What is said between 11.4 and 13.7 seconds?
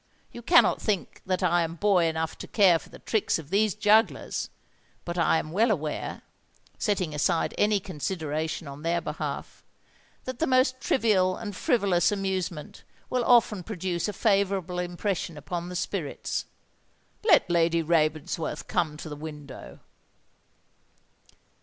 frivolous amusement will often